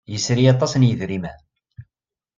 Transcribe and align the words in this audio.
Yesri 0.11 0.43
aṭas 0.53 0.73
n 0.75 0.87
yidrimen? 0.87 1.37